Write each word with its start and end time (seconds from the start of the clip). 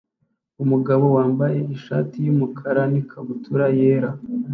Umugabo 0.63 1.05
wambaye 1.17 1.59
ishati 1.75 2.15
yumukara 2.25 2.81
nikabutura 2.91 3.65
yera 3.77 4.09